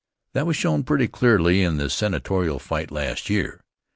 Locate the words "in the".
1.61-1.87